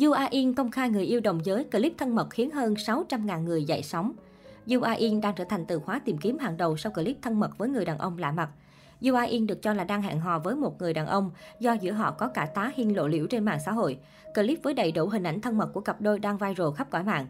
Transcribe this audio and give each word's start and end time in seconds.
Du 0.00 0.10
A 0.10 0.28
Yên 0.30 0.54
công 0.54 0.70
khai 0.70 0.90
người 0.90 1.04
yêu 1.04 1.20
đồng 1.20 1.44
giới, 1.44 1.64
clip 1.64 1.92
thân 1.98 2.14
mật 2.14 2.30
khiến 2.30 2.50
hơn 2.50 2.74
600.000 2.74 3.42
người 3.42 3.64
dậy 3.64 3.82
sóng. 3.82 4.12
Du 4.66 4.80
A 4.80 4.92
Yên 4.92 5.20
đang 5.20 5.34
trở 5.36 5.44
thành 5.44 5.66
từ 5.66 5.78
khóa 5.78 6.00
tìm 6.04 6.18
kiếm 6.18 6.38
hàng 6.38 6.56
đầu 6.56 6.76
sau 6.76 6.92
clip 6.92 7.16
thân 7.22 7.40
mật 7.40 7.58
với 7.58 7.68
người 7.68 7.84
đàn 7.84 7.98
ông 7.98 8.18
lạ 8.18 8.32
mặt. 8.32 8.48
Du 9.00 9.14
A 9.14 9.22
Yên 9.22 9.46
được 9.46 9.62
cho 9.62 9.72
là 9.72 9.84
đang 9.84 10.02
hẹn 10.02 10.20
hò 10.20 10.38
với 10.38 10.56
một 10.56 10.80
người 10.80 10.94
đàn 10.94 11.06
ông 11.06 11.30
do 11.60 11.72
giữa 11.72 11.92
họ 11.92 12.10
có 12.10 12.28
cả 12.28 12.46
tá 12.54 12.72
hiên 12.74 12.96
lộ 12.96 13.08
liễu 13.08 13.26
trên 13.26 13.44
mạng 13.44 13.58
xã 13.66 13.72
hội. 13.72 13.98
Clip 14.34 14.62
với 14.62 14.74
đầy 14.74 14.92
đủ 14.92 15.06
hình 15.06 15.22
ảnh 15.22 15.40
thân 15.40 15.58
mật 15.58 15.70
của 15.72 15.80
cặp 15.80 16.00
đôi 16.00 16.18
đang 16.18 16.38
viral 16.38 16.68
khắp 16.76 16.90
cõi 16.90 17.02
mạng. 17.02 17.26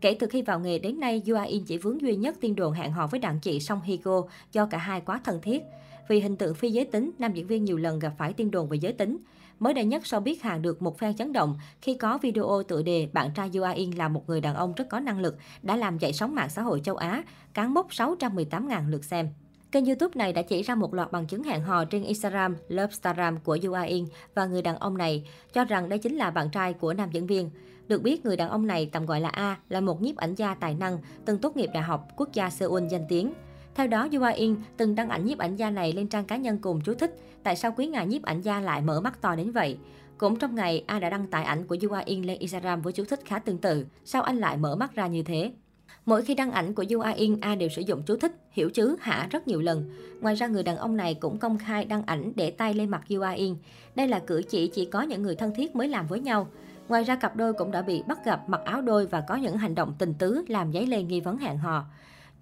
Kể 0.00 0.16
từ 0.20 0.26
khi 0.26 0.42
vào 0.42 0.60
nghề 0.60 0.78
đến 0.78 1.00
nay, 1.00 1.22
Du 1.26 1.34
A 1.34 1.42
Yên 1.42 1.64
chỉ 1.64 1.78
vướng 1.78 2.00
duy 2.00 2.16
nhất 2.16 2.36
tin 2.40 2.54
đồn 2.54 2.72
hẹn 2.72 2.92
hò 2.92 3.06
với 3.06 3.20
đàn 3.20 3.40
chị 3.40 3.60
Song 3.60 3.80
Hye 3.82 3.96
Kyo 3.96 4.22
do 4.52 4.66
cả 4.66 4.78
hai 4.78 5.00
quá 5.00 5.20
thân 5.24 5.40
thiết. 5.42 5.62
Vì 6.08 6.20
hình 6.20 6.36
tượng 6.36 6.54
phi 6.54 6.70
giới 6.70 6.84
tính, 6.84 7.10
nam 7.18 7.32
diễn 7.32 7.46
viên 7.46 7.64
nhiều 7.64 7.76
lần 7.76 7.98
gặp 7.98 8.12
phải 8.18 8.32
tin 8.32 8.50
đồn 8.50 8.68
về 8.68 8.76
giới 8.76 8.92
tính. 8.92 9.18
Mới 9.58 9.74
đây 9.74 9.84
nhất, 9.84 10.06
sau 10.06 10.20
biết 10.20 10.42
hàng 10.42 10.62
được 10.62 10.82
một 10.82 10.98
phen 10.98 11.16
chấn 11.16 11.32
động 11.32 11.56
khi 11.80 11.94
có 11.94 12.18
video 12.18 12.62
tựa 12.68 12.82
đề 12.82 13.08
bạn 13.12 13.30
trai 13.34 13.50
Du 13.50 13.62
A 13.62 13.74
là 13.96 14.08
một 14.08 14.28
người 14.28 14.40
đàn 14.40 14.54
ông 14.54 14.72
rất 14.76 14.88
có 14.90 15.00
năng 15.00 15.20
lực 15.20 15.36
đã 15.62 15.76
làm 15.76 15.98
dậy 15.98 16.12
sóng 16.12 16.34
mạng 16.34 16.50
xã 16.50 16.62
hội 16.62 16.80
châu 16.84 16.96
Á, 16.96 17.22
cán 17.54 17.74
mốc 17.74 17.88
618.000 17.90 18.90
lượt 18.90 19.04
xem. 19.04 19.28
Kênh 19.72 19.86
YouTube 19.86 20.12
này 20.14 20.32
đã 20.32 20.42
chỉ 20.42 20.62
ra 20.62 20.74
một 20.74 20.94
loạt 20.94 21.12
bằng 21.12 21.26
chứng 21.26 21.42
hẹn 21.42 21.62
hò 21.62 21.84
trên 21.84 22.02
Instagram, 22.02 22.56
Lovestagram 22.68 23.40
của 23.40 23.58
Du 23.62 23.72
A 23.72 23.86
và 24.34 24.46
người 24.46 24.62
đàn 24.62 24.76
ông 24.76 24.98
này, 24.98 25.28
cho 25.52 25.64
rằng 25.64 25.88
đây 25.88 25.98
chính 25.98 26.16
là 26.16 26.30
bạn 26.30 26.50
trai 26.50 26.72
của 26.72 26.94
nam 26.94 27.10
diễn 27.12 27.26
viên. 27.26 27.50
Được 27.88 28.02
biết, 28.02 28.24
người 28.24 28.36
đàn 28.36 28.48
ông 28.48 28.66
này 28.66 28.88
tạm 28.92 29.06
gọi 29.06 29.20
là 29.20 29.28
A, 29.28 29.56
là 29.68 29.80
một 29.80 30.02
nhiếp 30.02 30.16
ảnh 30.16 30.34
gia 30.34 30.54
tài 30.54 30.74
năng, 30.74 30.98
từng 31.24 31.38
tốt 31.38 31.56
nghiệp 31.56 31.70
Đại 31.74 31.82
học 31.82 32.08
Quốc 32.16 32.32
gia 32.32 32.50
Seoul 32.50 32.86
danh 32.90 33.04
tiếng. 33.08 33.32
Theo 33.74 33.86
đó, 33.86 34.08
Yua 34.12 34.32
In 34.34 34.56
từng 34.76 34.94
đăng 34.94 35.08
ảnh 35.08 35.24
nhiếp 35.24 35.38
ảnh 35.38 35.56
gia 35.56 35.70
này 35.70 35.92
lên 35.92 36.06
trang 36.06 36.24
cá 36.24 36.36
nhân 36.36 36.58
cùng 36.58 36.80
chú 36.80 36.94
thích 36.94 37.16
tại 37.42 37.56
sao 37.56 37.74
quý 37.76 37.86
ngài 37.86 38.06
nhiếp 38.06 38.22
ảnh 38.22 38.40
gia 38.40 38.60
lại 38.60 38.80
mở 38.80 39.00
mắt 39.00 39.20
to 39.20 39.34
đến 39.34 39.50
vậy. 39.52 39.78
Cũng 40.18 40.38
trong 40.38 40.54
ngày, 40.54 40.84
A 40.86 40.98
đã 40.98 41.10
đăng 41.10 41.26
tải 41.26 41.44
ảnh 41.44 41.66
của 41.66 41.76
Yua 41.82 42.00
In 42.04 42.22
lên 42.22 42.38
Instagram 42.38 42.82
với 42.82 42.92
chú 42.92 43.04
thích 43.04 43.20
khá 43.24 43.38
tương 43.38 43.58
tự. 43.58 43.86
Sao 44.04 44.22
anh 44.22 44.36
lại 44.36 44.56
mở 44.56 44.76
mắt 44.76 44.94
ra 44.94 45.06
như 45.06 45.22
thế? 45.22 45.52
Mỗi 46.06 46.22
khi 46.22 46.34
đăng 46.34 46.52
ảnh 46.52 46.74
của 46.74 46.84
Yua 46.90 47.12
In, 47.16 47.40
A 47.40 47.54
đều 47.54 47.68
sử 47.68 47.82
dụng 47.82 48.02
chú 48.06 48.16
thích, 48.16 48.32
hiểu 48.50 48.70
chứ, 48.70 48.96
hả 49.00 49.28
rất 49.30 49.48
nhiều 49.48 49.60
lần. 49.60 49.90
Ngoài 50.20 50.34
ra, 50.34 50.46
người 50.46 50.62
đàn 50.62 50.76
ông 50.76 50.96
này 50.96 51.14
cũng 51.14 51.38
công 51.38 51.58
khai 51.58 51.84
đăng 51.84 52.02
ảnh 52.06 52.32
để 52.36 52.50
tay 52.50 52.74
lên 52.74 52.88
mặt 52.88 53.02
Yua 53.10 53.34
In. 53.36 53.56
Đây 53.94 54.08
là 54.08 54.18
cử 54.18 54.42
chỉ 54.48 54.68
chỉ 54.68 54.84
có 54.84 55.02
những 55.02 55.22
người 55.22 55.36
thân 55.36 55.54
thiết 55.54 55.76
mới 55.76 55.88
làm 55.88 56.06
với 56.06 56.20
nhau. 56.20 56.48
Ngoài 56.88 57.04
ra, 57.04 57.16
cặp 57.16 57.36
đôi 57.36 57.52
cũng 57.52 57.70
đã 57.70 57.82
bị 57.82 58.02
bắt 58.08 58.24
gặp 58.24 58.48
mặc 58.48 58.60
áo 58.64 58.82
đôi 58.82 59.06
và 59.06 59.20
có 59.28 59.36
những 59.36 59.56
hành 59.56 59.74
động 59.74 59.94
tình 59.98 60.14
tứ 60.14 60.44
làm 60.48 60.72
dấy 60.72 60.86
lên 60.86 61.08
nghi 61.08 61.20
vấn 61.20 61.38
hẹn 61.38 61.58
hò. 61.58 61.84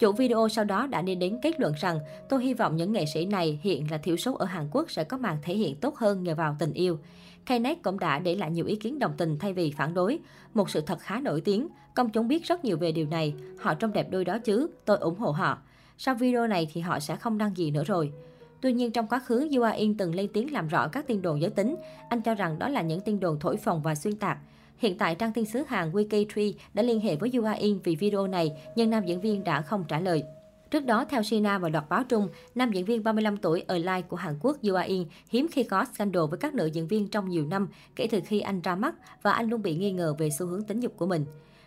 Chủ 0.00 0.12
video 0.12 0.48
sau 0.48 0.64
đó 0.64 0.86
đã 0.86 1.02
đi 1.02 1.14
đến 1.14 1.38
kết 1.42 1.60
luận 1.60 1.72
rằng 1.80 1.98
tôi 2.28 2.44
hy 2.44 2.54
vọng 2.54 2.76
những 2.76 2.92
nghệ 2.92 3.06
sĩ 3.06 3.26
này 3.26 3.60
hiện 3.62 3.90
là 3.90 3.98
thiểu 3.98 4.16
số 4.16 4.34
ở 4.34 4.46
Hàn 4.46 4.68
Quốc 4.72 4.90
sẽ 4.90 5.04
có 5.04 5.16
màn 5.16 5.36
thể 5.42 5.54
hiện 5.54 5.76
tốt 5.76 5.96
hơn 5.96 6.22
nhờ 6.22 6.34
vào 6.34 6.56
tình 6.58 6.72
yêu. 6.72 6.98
Knet 7.46 7.82
cũng 7.82 7.98
đã 7.98 8.18
để 8.18 8.34
lại 8.34 8.50
nhiều 8.50 8.66
ý 8.66 8.76
kiến 8.76 8.98
đồng 8.98 9.12
tình 9.16 9.38
thay 9.38 9.52
vì 9.52 9.70
phản 9.70 9.94
đối. 9.94 10.18
Một 10.54 10.70
sự 10.70 10.80
thật 10.80 10.98
khá 11.00 11.20
nổi 11.20 11.40
tiếng, 11.40 11.68
công 11.94 12.10
chúng 12.10 12.28
biết 12.28 12.44
rất 12.44 12.64
nhiều 12.64 12.76
về 12.76 12.92
điều 12.92 13.06
này. 13.06 13.34
Họ 13.60 13.74
trông 13.74 13.92
đẹp 13.92 14.10
đôi 14.10 14.24
đó 14.24 14.38
chứ, 14.38 14.70
tôi 14.84 14.98
ủng 14.98 15.18
hộ 15.18 15.30
họ. 15.30 15.58
Sau 15.98 16.14
video 16.14 16.46
này 16.46 16.68
thì 16.72 16.80
họ 16.80 17.00
sẽ 17.00 17.16
không 17.16 17.38
đăng 17.38 17.56
gì 17.56 17.70
nữa 17.70 17.84
rồi. 17.84 18.12
Tuy 18.60 18.72
nhiên 18.72 18.92
trong 18.92 19.06
quá 19.06 19.18
khứ, 19.18 19.48
Yua 19.56 19.70
In 19.76 19.96
từng 19.96 20.14
lên 20.14 20.28
tiếng 20.32 20.52
làm 20.52 20.68
rõ 20.68 20.88
các 20.88 21.06
tin 21.06 21.22
đồn 21.22 21.40
giới 21.40 21.50
tính. 21.50 21.76
Anh 22.08 22.22
cho 22.22 22.34
rằng 22.34 22.58
đó 22.58 22.68
là 22.68 22.82
những 22.82 23.00
tin 23.00 23.20
đồn 23.20 23.38
thổi 23.40 23.56
phồng 23.56 23.82
và 23.82 23.94
xuyên 23.94 24.16
tạc. 24.16 24.38
Hiện 24.80 24.98
tại, 24.98 25.14
trang 25.14 25.32
tin 25.32 25.44
xứ 25.44 25.62
Hàn 25.68 25.92
WikiTree 25.92 26.52
đã 26.74 26.82
liên 26.82 27.00
hệ 27.00 27.16
với 27.16 27.30
Yua 27.34 27.54
In 27.58 27.78
vì 27.84 27.96
video 27.96 28.26
này, 28.26 28.52
nhưng 28.76 28.90
nam 28.90 29.04
diễn 29.06 29.20
viên 29.20 29.44
đã 29.44 29.62
không 29.62 29.84
trả 29.88 30.00
lời. 30.00 30.22
Trước 30.70 30.84
đó, 30.84 31.04
theo 31.04 31.22
Sina 31.22 31.58
và 31.58 31.68
loạt 31.68 31.84
báo 31.88 32.04
Trung, 32.04 32.28
nam 32.54 32.72
diễn 32.72 32.84
viên 32.84 33.04
35 33.04 33.36
tuổi 33.36 33.64
ở 33.66 33.78
Live 33.78 34.02
của 34.02 34.16
Hàn 34.16 34.34
Quốc 34.40 34.56
Yua 34.62 34.82
In 34.86 35.04
hiếm 35.30 35.46
khi 35.52 35.62
có 35.62 35.84
scandal 35.94 36.22
với 36.30 36.38
các 36.38 36.54
nữ 36.54 36.66
diễn 36.66 36.86
viên 36.86 37.08
trong 37.08 37.28
nhiều 37.28 37.46
năm 37.46 37.68
kể 37.96 38.06
từ 38.10 38.20
khi 38.26 38.40
anh 38.40 38.60
ra 38.60 38.74
mắt 38.74 38.94
và 39.22 39.32
anh 39.32 39.50
luôn 39.50 39.62
bị 39.62 39.74
nghi 39.74 39.92
ngờ 39.92 40.14
về 40.18 40.28
xu 40.38 40.46
hướng 40.46 40.62
tính 40.62 40.80
dục 40.80 40.92
của 40.96 41.06
mình. 41.06 41.24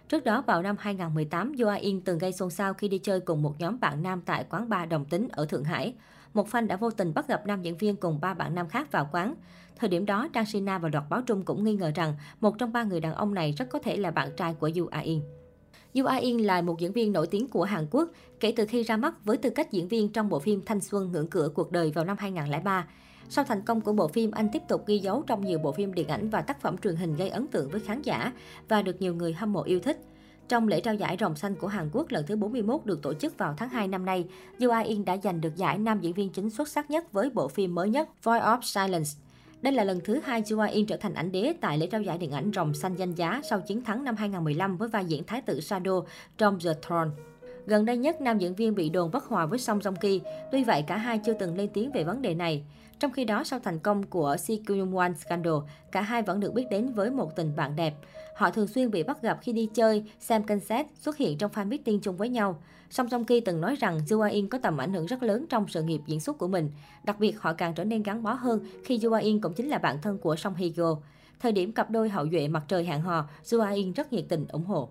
Trước 0.09 0.23
đó, 0.23 0.43
vào 0.47 0.61
năm 0.61 0.75
2018, 0.79 1.51
Joa 1.51 1.79
In 1.79 2.01
từng 2.01 2.17
gây 2.17 2.33
xôn 2.33 2.49
xao 2.49 2.73
khi 2.73 2.87
đi 2.87 2.97
chơi 2.97 3.19
cùng 3.19 3.41
một 3.41 3.55
nhóm 3.59 3.79
bạn 3.79 4.03
nam 4.03 4.21
tại 4.25 4.45
quán 4.49 4.69
bar 4.69 4.89
đồng 4.89 5.05
tính 5.05 5.27
ở 5.31 5.45
Thượng 5.45 5.63
Hải. 5.63 5.93
Một 6.33 6.47
fan 6.49 6.67
đã 6.67 6.75
vô 6.75 6.91
tình 6.91 7.13
bắt 7.13 7.27
gặp 7.27 7.47
nam 7.47 7.61
diễn 7.61 7.77
viên 7.77 7.95
cùng 7.95 8.19
ba 8.21 8.33
bạn 8.33 8.55
nam 8.55 8.69
khác 8.69 8.91
vào 8.91 9.09
quán. 9.11 9.35
Thời 9.75 9.89
điểm 9.89 10.05
đó, 10.05 10.27
Trang 10.33 10.45
Sina 10.45 10.77
và 10.77 10.89
Đoạt 10.89 11.03
Báo 11.09 11.21
Trung 11.21 11.43
cũng 11.43 11.63
nghi 11.63 11.73
ngờ 11.73 11.91
rằng 11.95 12.13
một 12.41 12.57
trong 12.57 12.73
ba 12.73 12.83
người 12.83 12.99
đàn 12.99 13.13
ông 13.13 13.33
này 13.33 13.53
rất 13.57 13.69
có 13.69 13.79
thể 13.79 13.97
là 13.97 14.11
bạn 14.11 14.29
trai 14.37 14.53
của 14.53 14.69
Yu 14.75 14.87
A 14.87 14.99
In. 14.99 15.21
Yu 15.93 16.05
A 16.05 16.15
In 16.15 16.37
là 16.39 16.61
một 16.61 16.79
diễn 16.79 16.93
viên 16.93 17.13
nổi 17.13 17.27
tiếng 17.27 17.47
của 17.47 17.63
Hàn 17.63 17.87
Quốc 17.91 18.09
kể 18.39 18.53
từ 18.55 18.65
khi 18.65 18.83
ra 18.83 18.97
mắt 18.97 19.25
với 19.25 19.37
tư 19.37 19.49
cách 19.49 19.71
diễn 19.71 19.87
viên 19.87 20.11
trong 20.11 20.29
bộ 20.29 20.39
phim 20.39 20.61
Thanh 20.65 20.79
xuân 20.79 21.11
ngưỡng 21.11 21.27
cửa 21.27 21.49
cuộc 21.55 21.71
đời 21.71 21.91
vào 21.91 22.05
năm 22.05 22.17
2003. 22.19 22.87
Sau 23.29 23.43
thành 23.45 23.61
công 23.61 23.81
của 23.81 23.93
bộ 23.93 24.07
phim, 24.07 24.31
anh 24.31 24.49
tiếp 24.49 24.61
tục 24.67 24.87
ghi 24.87 24.99
dấu 24.99 25.23
trong 25.27 25.45
nhiều 25.45 25.59
bộ 25.59 25.71
phim 25.71 25.93
điện 25.93 26.07
ảnh 26.07 26.29
và 26.29 26.41
tác 26.41 26.61
phẩm 26.61 26.77
truyền 26.77 26.95
hình 26.95 27.15
gây 27.15 27.29
ấn 27.29 27.47
tượng 27.47 27.69
với 27.69 27.81
khán 27.81 28.01
giả 28.01 28.31
và 28.69 28.81
được 28.81 29.01
nhiều 29.01 29.15
người 29.15 29.33
hâm 29.33 29.53
mộ 29.53 29.63
yêu 29.63 29.79
thích. 29.79 30.01
Trong 30.49 30.67
lễ 30.67 30.81
trao 30.81 30.95
giải 30.95 31.17
Rồng 31.19 31.35
Xanh 31.35 31.55
của 31.55 31.67
Hàn 31.67 31.89
Quốc 31.93 32.11
lần 32.11 32.25
thứ 32.27 32.35
41 32.35 32.85
được 32.85 33.01
tổ 33.01 33.13
chức 33.13 33.37
vào 33.37 33.53
tháng 33.57 33.69
2 33.69 33.87
năm 33.87 34.05
nay, 34.05 34.25
Yoo 34.59 34.71
Ah-in 34.71 35.05
đã 35.05 35.17
giành 35.23 35.41
được 35.41 35.55
giải 35.55 35.77
nam 35.77 35.99
diễn 36.01 36.13
viên 36.13 36.29
chính 36.29 36.49
xuất 36.49 36.67
sắc 36.67 36.91
nhất 36.91 37.13
với 37.13 37.29
bộ 37.29 37.47
phim 37.47 37.75
mới 37.75 37.89
nhất 37.89 38.09
Voice 38.23 38.45
of 38.45 38.61
Silence. 38.61 39.09
Đây 39.61 39.73
là 39.73 39.83
lần 39.83 39.99
thứ 40.03 40.19
hai 40.23 40.43
Yoo 40.51 40.59
A 40.59 40.67
In 40.67 40.85
trở 40.85 40.97
thành 40.97 41.13
ảnh 41.13 41.31
đế 41.31 41.53
tại 41.61 41.77
lễ 41.77 41.87
trao 41.87 42.01
giải 42.01 42.17
điện 42.17 42.31
ảnh 42.31 42.51
Rồng 42.55 42.73
Xanh 42.73 42.95
danh 42.95 43.13
giá 43.13 43.41
sau 43.49 43.61
chiến 43.61 43.83
thắng 43.83 44.03
năm 44.03 44.15
2015 44.15 44.77
với 44.77 44.89
vai 44.89 45.05
diễn 45.05 45.23
Thái 45.23 45.41
tử 45.41 45.61
Sado 45.61 46.01
trong 46.37 46.59
The 46.59 46.71
Throne. 46.87 47.09
Gần 47.65 47.85
đây 47.85 47.97
nhất, 47.97 48.21
nam 48.21 48.37
diễn 48.37 48.55
viên 48.55 48.75
bị 48.75 48.89
đồn 48.89 49.11
bất 49.11 49.25
hòa 49.25 49.45
với 49.45 49.59
Song 49.59 49.79
Joong 49.79 49.95
Ki. 49.95 50.21
Tuy 50.51 50.63
vậy, 50.63 50.83
cả 50.87 50.97
hai 50.97 51.19
chưa 51.19 51.33
từng 51.33 51.57
lên 51.57 51.69
tiếng 51.73 51.91
về 51.91 52.03
vấn 52.03 52.21
đề 52.21 52.35
này. 52.35 52.63
Trong 52.99 53.11
khi 53.11 53.25
đó, 53.25 53.43
sau 53.43 53.59
thành 53.59 53.79
công 53.79 54.03
của 54.03 54.35
Si 54.39 54.61
Kyung 54.67 54.93
Won 54.93 55.13
Scandal, 55.13 55.53
cả 55.91 56.01
hai 56.01 56.21
vẫn 56.21 56.39
được 56.39 56.53
biết 56.53 56.65
đến 56.71 56.93
với 56.93 57.11
một 57.11 57.35
tình 57.35 57.55
bạn 57.55 57.75
đẹp. 57.75 57.93
Họ 58.35 58.49
thường 58.49 58.67
xuyên 58.67 58.91
bị 58.91 59.03
bắt 59.03 59.21
gặp 59.21 59.39
khi 59.41 59.51
đi 59.51 59.69
chơi, 59.73 60.03
xem 60.19 60.43
concert, 60.43 60.87
xuất 60.99 61.17
hiện 61.17 61.37
trong 61.37 61.51
fan 61.51 61.67
meeting 61.67 61.99
chung 61.99 62.17
với 62.17 62.29
nhau. 62.29 62.61
Song 62.89 63.07
Joong 63.07 63.23
Ki 63.23 63.39
từng 63.39 63.61
nói 63.61 63.75
rằng 63.75 63.97
Joo 63.97 64.31
In 64.31 64.47
có 64.47 64.57
tầm 64.57 64.77
ảnh 64.77 64.93
hưởng 64.93 65.05
rất 65.05 65.23
lớn 65.23 65.45
trong 65.49 65.67
sự 65.67 65.83
nghiệp 65.83 66.01
diễn 66.05 66.19
xuất 66.19 66.37
của 66.37 66.47
mình. 66.47 66.71
Đặc 67.03 67.19
biệt, 67.19 67.41
họ 67.41 67.53
càng 67.53 67.73
trở 67.73 67.83
nên 67.83 68.03
gắn 68.03 68.23
bó 68.23 68.33
hơn 68.33 68.65
khi 68.85 68.97
Joo 68.97 69.21
In 69.21 69.41
cũng 69.41 69.53
chính 69.53 69.69
là 69.69 69.77
bạn 69.77 69.97
thân 70.01 70.17
của 70.17 70.35
Song 70.35 70.55
Hye 70.55 70.69
Kyo. 70.69 70.97
Thời 71.39 71.51
điểm 71.51 71.71
cặp 71.71 71.89
đôi 71.89 72.09
hậu 72.09 72.29
duệ 72.31 72.47
mặt 72.47 72.63
trời 72.67 72.85
hẹn 72.85 73.01
hò, 73.01 73.29
Joo 73.43 73.75
In 73.75 73.93
rất 73.93 74.13
nhiệt 74.13 74.25
tình 74.29 74.45
ủng 74.47 74.65
hộ. 74.65 74.89